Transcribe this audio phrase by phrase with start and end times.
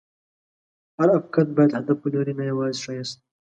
[0.97, 3.17] هر افکت باید هدف ولري، نه یوازې ښایست.